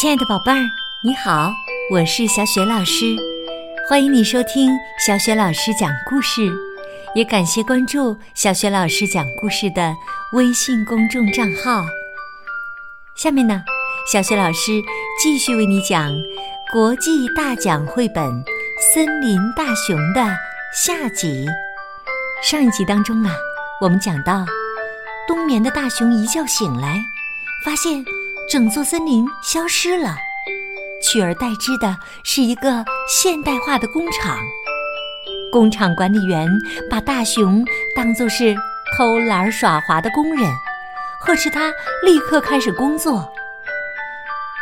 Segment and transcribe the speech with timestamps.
[0.00, 0.60] 亲爱的宝贝儿，
[1.02, 1.52] 你好，
[1.90, 3.16] 我是小雪老师，
[3.88, 4.70] 欢迎你收听
[5.04, 6.52] 小雪老师讲故事，
[7.16, 9.92] 也感谢关注小雪老师讲故事的
[10.34, 11.84] 微信公众账号。
[13.16, 13.60] 下面呢，
[14.12, 14.80] 小雪老师
[15.20, 16.14] 继续为你讲
[16.72, 18.24] 国际大奖绘本
[18.94, 20.22] 《森林大熊》的
[20.72, 21.44] 下集。
[22.40, 23.34] 上一集当中啊，
[23.80, 24.46] 我们讲到
[25.26, 27.02] 冬眠的大熊一觉醒来，
[27.64, 28.04] 发现。
[28.48, 30.16] 整座森林消失了，
[31.02, 31.94] 取而代之的
[32.24, 34.38] 是一个现代化的工厂。
[35.52, 36.48] 工厂管理员
[36.90, 37.62] 把大熊
[37.94, 38.56] 当作是
[38.96, 40.50] 偷懒耍滑的工人，
[41.20, 41.70] 呵斥他
[42.02, 43.30] 立刻开始工作。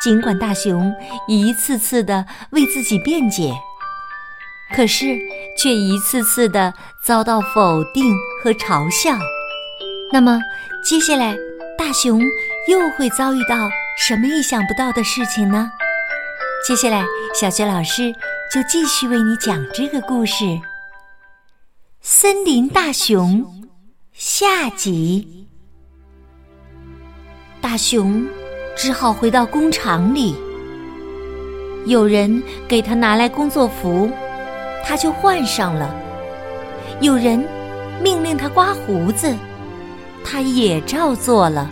[0.00, 0.94] 尽管大熊
[1.26, 3.52] 一次次的为自己辩解，
[4.76, 5.18] 可是
[5.58, 8.14] 却一次次的遭到否定
[8.44, 9.18] 和嘲笑。
[10.12, 10.40] 那么
[10.84, 11.34] 接下来，
[11.76, 12.20] 大熊
[12.68, 13.68] 又会遭遇到？
[13.94, 15.70] 什么意想不到的事情呢？
[16.66, 17.04] 接下来，
[17.38, 18.10] 小学老师
[18.50, 20.44] 就继续为你讲这个故事
[22.00, 23.44] 《森林大熊》
[24.12, 25.46] 下集。
[27.60, 28.26] 大熊
[28.74, 30.34] 只好回到工厂里，
[31.84, 34.10] 有人给他拿来工作服，
[34.84, 35.94] 他就换上了；
[37.00, 37.46] 有人
[38.02, 39.36] 命令他刮胡子，
[40.24, 41.70] 他也照做了。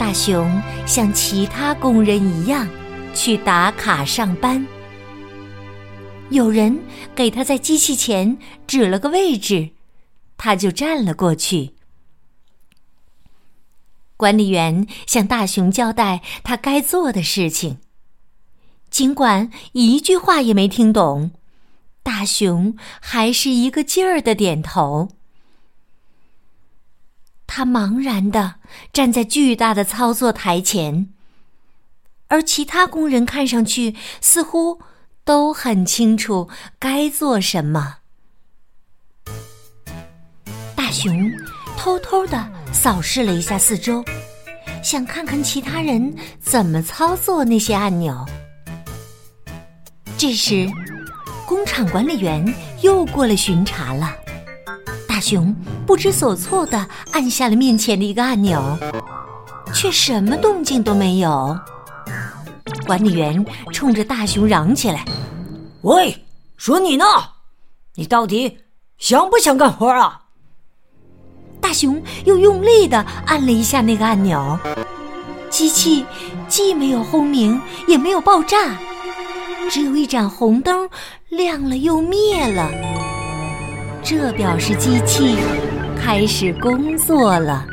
[0.00, 0.50] 大熊
[0.86, 2.66] 像其他工人一样
[3.14, 4.66] 去打卡上班。
[6.30, 6.80] 有人
[7.14, 9.72] 给他在机器前指了个位置，
[10.38, 11.74] 他就站了过去。
[14.16, 17.76] 管理员向大熊交代他该做的事情，
[18.88, 21.32] 尽管一句话也没听懂，
[22.02, 25.10] 大熊还是一个劲儿的点头。
[27.52, 28.54] 他茫然的
[28.92, 31.08] 站在巨大的操作台前，
[32.28, 34.80] 而其他工人看上去似乎
[35.24, 37.96] 都很清楚该做什么。
[40.76, 41.12] 大熊
[41.76, 44.04] 偷偷的扫视了一下四周，
[44.80, 48.24] 想看看其他人怎么操作那些按钮。
[50.16, 50.70] 这时，
[51.48, 54.14] 工厂管理员又过来巡查了。
[55.20, 55.54] 熊
[55.86, 58.60] 不知所措的按下了面前的一个按钮，
[59.74, 61.56] 却什么动静都没有。
[62.86, 65.04] 管理员冲着大熊嚷起来
[65.82, 66.24] ：“喂，
[66.56, 67.04] 说你呢，
[67.94, 68.58] 你到底
[68.98, 70.22] 想不想干活啊？”
[71.60, 74.58] 大熊又用力的按了一下那个按钮，
[75.50, 76.04] 机器
[76.48, 78.76] 既没有轰鸣，也没有爆炸，
[79.70, 80.88] 只有一盏红灯
[81.28, 82.70] 亮了又灭了。
[84.10, 85.36] 这表示机器
[85.96, 87.64] 开始工作了。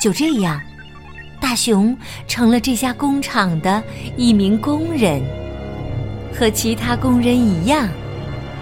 [0.00, 0.60] 就这样，
[1.40, 3.80] 大熊成了这家工厂的
[4.16, 5.22] 一名工人，
[6.34, 7.88] 和其他工人一样，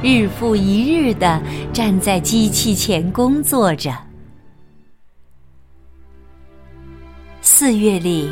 [0.03, 1.41] 日复一日的
[1.72, 3.91] 站在机器前工作着。
[7.41, 8.28] 四月里，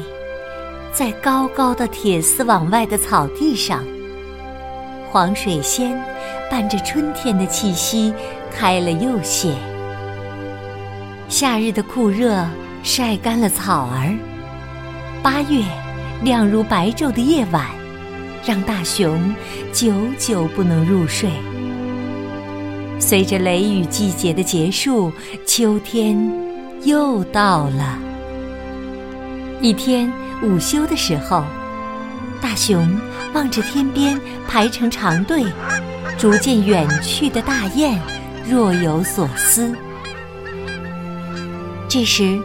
[0.92, 3.82] 在高高的铁丝网外的草地上，
[5.10, 5.98] 黄水仙。
[6.50, 8.12] 伴着春天的气息，
[8.50, 9.54] 开了又谢。
[11.28, 12.46] 夏日的酷热
[12.82, 14.14] 晒干了草儿。
[15.22, 15.64] 八月，
[16.22, 17.66] 亮如白昼的夜晚，
[18.44, 19.34] 让大熊
[19.72, 21.28] 久久不能入睡。
[22.98, 25.12] 随着雷雨季节的结束，
[25.44, 26.16] 秋天
[26.84, 27.98] 又到了。
[29.60, 30.10] 一天
[30.42, 31.44] 午休的时候，
[32.40, 32.88] 大熊
[33.34, 35.44] 望着天边排成长队。
[36.18, 38.00] 逐渐远去的大雁，
[38.48, 39.70] 若有所思。
[41.88, 42.40] 这时，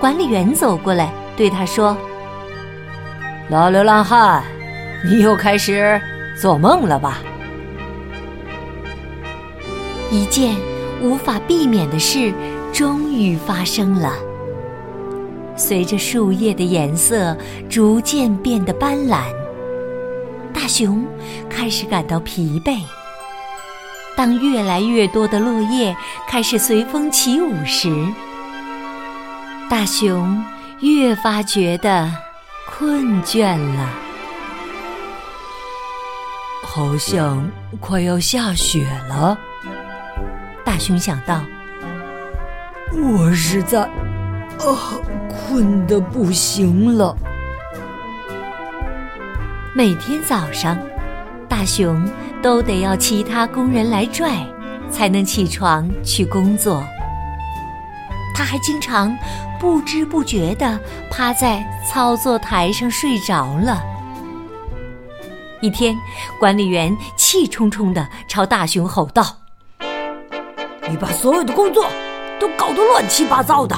[0.00, 1.96] 管理员走过来，对他说
[3.48, 4.42] ：“老流浪汉，
[5.04, 6.00] 你又开始
[6.36, 7.20] 做梦了吧？”
[10.10, 10.56] 一件
[11.00, 12.32] 无法避免的事
[12.72, 14.12] 终于发生了。
[15.54, 17.36] 随着树叶的颜色
[17.70, 19.22] 逐渐变得斑斓，
[20.54, 21.04] 大熊
[21.50, 22.78] 开始感到疲惫。
[24.16, 25.94] 当越来越多的落叶
[26.28, 27.90] 开始随风起舞时，
[29.68, 30.42] 大熊
[30.80, 32.10] 越发觉得
[32.70, 33.88] 困倦了。
[36.62, 39.36] 好像快要下雪了，
[40.64, 41.42] 大熊想到。
[42.92, 44.94] 我实在啊，
[45.28, 47.16] 困得不行了。
[49.76, 50.78] 每天早上，
[51.48, 52.02] 大熊。
[52.40, 54.46] 都得要其他工人来拽，
[54.90, 56.84] 才能起床去工作。
[58.34, 59.16] 他还经常
[59.58, 60.78] 不知不觉地
[61.10, 63.82] 趴在操作台上睡着了。
[65.62, 65.96] 一天，
[66.38, 69.24] 管理员气冲冲地朝大熊吼道
[70.86, 71.86] ：“你把所有的工作
[72.38, 73.74] 都搞得乱七八糟的，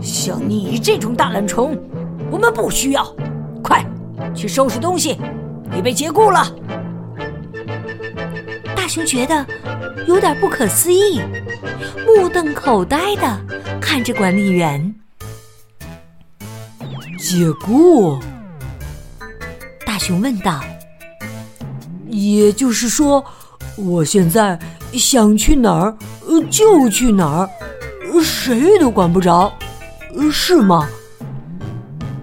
[0.00, 1.76] 像你这种大懒虫，
[2.30, 3.04] 我们不需要。
[3.60, 3.84] 快
[4.34, 5.18] 去收拾东西，
[5.72, 6.46] 你被解雇了。”
[8.74, 9.46] 大熊觉得
[10.06, 11.20] 有点不可思议，
[12.06, 13.40] 目瞪口呆的
[13.80, 14.94] 看着管理员。
[17.18, 18.18] 解雇？
[19.86, 20.60] 大熊问道。
[22.08, 23.24] 也就是说，
[23.76, 24.58] 我现在
[24.92, 25.96] 想去哪儿
[26.50, 27.48] 就去哪儿，
[28.22, 29.50] 谁都管不着，
[30.30, 30.86] 是吗？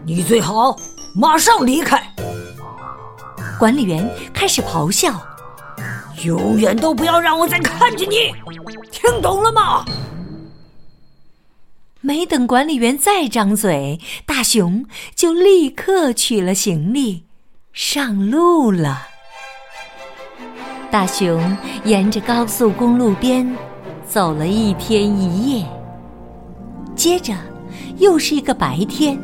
[0.06, 0.78] 你最好
[1.14, 2.02] 马上离开。
[3.58, 5.14] 管理员开始咆哮
[6.24, 8.34] ：“永远都不要让我再看见你，
[8.92, 9.86] 听懂了吗？”
[12.02, 17.26] 没等管理员再张嘴，大熊就立刻取了行李，
[17.74, 19.06] 上路了。
[20.90, 23.54] 大熊沿着高速公路边
[24.08, 25.66] 走了一天一夜，
[26.96, 27.34] 接着
[27.98, 29.20] 又是一个白天，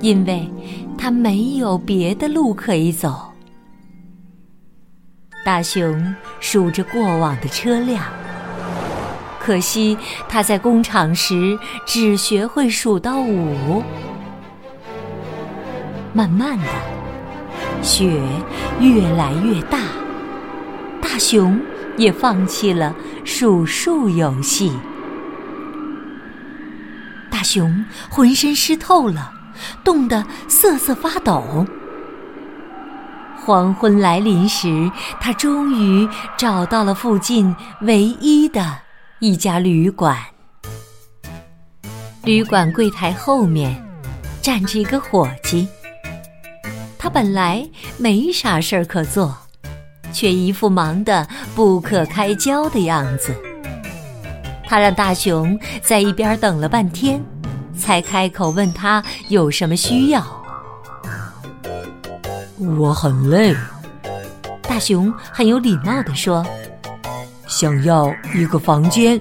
[0.00, 0.50] 因为
[0.98, 3.32] 他没有别的路可以走。
[5.44, 8.04] 大熊数着过往的车辆，
[9.38, 9.96] 可惜
[10.28, 13.82] 他在工厂时只学会数到五。
[16.12, 16.66] 慢慢的，
[17.82, 18.20] 雪
[18.80, 19.78] 越来越大。
[21.00, 21.58] 大熊
[21.96, 22.94] 也放弃了
[23.24, 24.72] 数数游戏。
[27.30, 29.32] 大熊浑身湿透了，
[29.82, 31.66] 冻得瑟瑟发抖。
[33.44, 34.90] 黄昏来临时，
[35.20, 38.78] 他终于找到了附近唯一的
[39.18, 40.16] 一家旅馆。
[42.24, 43.74] 旅馆柜台后面
[44.42, 45.66] 站着一个伙计，
[46.98, 49.36] 他本来没啥事儿可做。
[50.12, 51.24] 却一副忙得
[51.54, 53.32] 不可开交的样子。
[54.66, 57.24] 他让大熊在一边等了半天，
[57.80, 60.22] 才开口问他有什么需要。
[62.58, 63.56] 我很累，
[64.60, 66.46] 大熊很有礼貌地说
[67.48, 69.20] ：“想要一个房间。”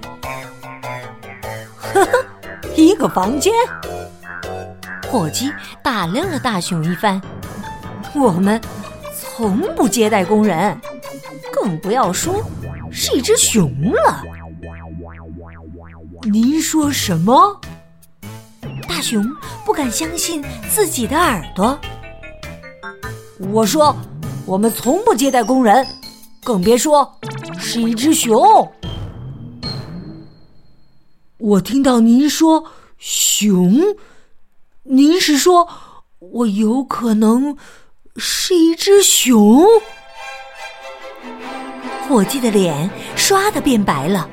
[1.80, 2.26] 呵呵，
[2.76, 3.54] 一个房间。
[5.10, 5.52] 伙计
[5.82, 7.20] 打量了大熊一番，
[8.14, 8.62] 我们。
[9.42, 10.78] 从不接待工人，
[11.54, 12.44] 更不要说
[12.92, 14.22] 是一只熊了。
[16.24, 17.58] 您说什么？
[18.90, 19.24] 大熊
[19.64, 21.80] 不敢相信自己的耳朵。
[23.52, 23.96] 我说，
[24.48, 25.86] 我们从不接待工人，
[26.44, 27.16] 更别说
[27.60, 28.42] 是一只熊。
[31.38, 32.66] 我听到您说
[32.98, 33.96] 熊，
[34.82, 35.70] 您是说
[36.18, 37.56] 我有可能？
[38.18, 39.64] 是一只熊，
[42.06, 44.28] 伙计的脸唰的变白了，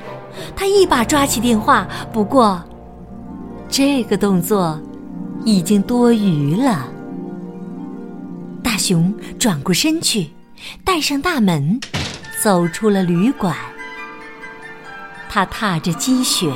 [0.57, 2.61] 他一把抓起电话，不过
[3.69, 4.81] 这个动作
[5.45, 6.89] 已经多余了。
[8.63, 10.31] 大熊转过身去，
[10.85, 11.79] 带上大门，
[12.43, 13.55] 走出了旅馆。
[15.29, 16.51] 他踏着积雪，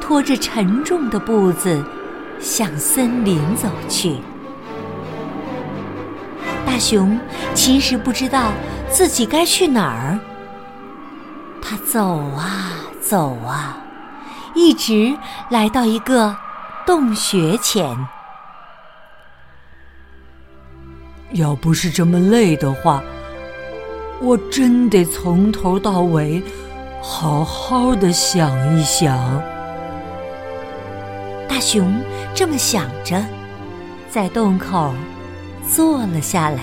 [0.00, 1.84] 拖着沉重的步子，
[2.40, 4.16] 向森林走去。
[6.66, 7.18] 大熊
[7.54, 8.50] 其实不知道
[8.90, 10.18] 自己该去哪儿。
[11.62, 13.78] 他走啊走啊，
[14.54, 15.16] 一直
[15.50, 16.36] 来到一个
[16.86, 17.84] 洞穴前。
[21.32, 23.02] 要不是这么累的话，
[24.20, 26.40] 我真得从头到尾
[27.02, 29.42] 好好的想一想。
[31.48, 32.00] 大熊
[32.34, 33.22] 这么想着，
[34.08, 34.94] 在洞口。
[35.68, 36.60] 坐了下来。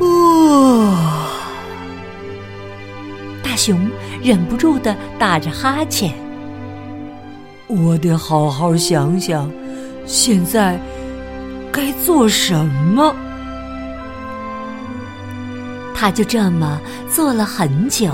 [0.00, 1.28] 哦，
[3.40, 3.88] 大熊
[4.20, 6.21] 忍不住的打着哈欠。
[7.74, 9.50] 我得好好想想，
[10.04, 10.78] 现在
[11.72, 13.16] 该做什么。
[15.94, 18.12] 他就这么坐了很久，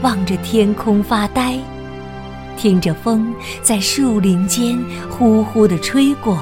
[0.00, 1.58] 望着天空发呆，
[2.56, 4.78] 听着风在树林间
[5.10, 6.38] 呼呼的吹过。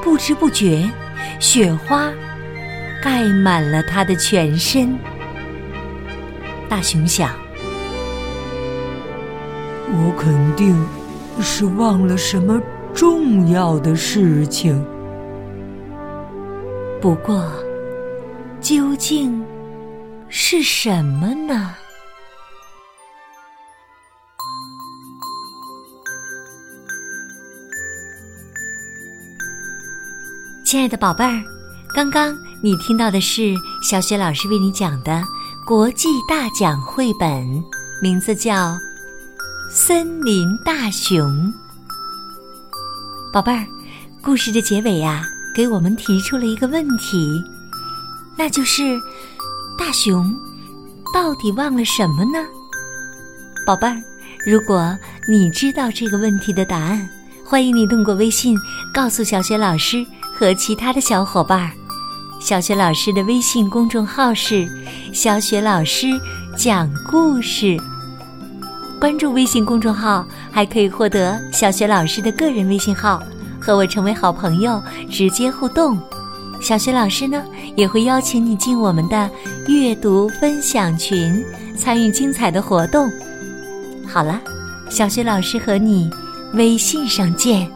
[0.00, 0.88] 不知不觉，
[1.40, 2.08] 雪花
[3.02, 4.96] 盖满了他的全身。
[6.68, 7.30] 大熊想
[9.90, 10.76] ：“我肯定
[11.40, 12.60] 是忘了什么
[12.94, 14.84] 重要的事情。
[17.00, 17.44] 不过
[18.60, 19.44] 究竟
[20.28, 21.74] 是什么呢？
[30.64, 31.42] 亲爱的宝贝儿
[31.94, 35.24] 刚刚你听到的是小雪老师为你讲的
[35.64, 37.42] 国际大奖绘本
[38.02, 38.78] 名字叫
[39.70, 41.30] 森林大熊》。
[43.30, 43.66] 宝贝儿，
[44.22, 45.22] 故事的结尾呀，
[45.54, 47.44] 给我们提出了一个问题，
[48.34, 48.98] 那就是
[49.78, 50.34] 大熊
[51.12, 52.42] 到底忘了什么呢？
[53.66, 54.02] 宝贝儿，
[54.46, 54.96] 如果
[55.28, 57.06] 你知道这个问题的答案，
[57.44, 58.56] 欢迎你通过微信
[58.94, 60.02] 告诉小雪老师
[60.34, 61.70] 和其他的小伙伴儿。
[62.40, 64.66] 小雪老师的微信公众号是
[65.12, 66.06] “小雪老师
[66.56, 67.76] 讲故事”。
[68.98, 73.22] 关注微信公众号，还可以获得小学老师的个人微信号，
[73.60, 75.96] 和我成为好朋友，直接互动。
[76.60, 77.44] 小学老师呢，
[77.76, 79.30] 也会邀请你进我们的
[79.68, 81.44] 阅读分享群，
[81.76, 83.08] 参与精彩的活动。
[84.04, 84.40] 好了，
[84.88, 86.10] 小学老师和你
[86.54, 87.70] 微信上见。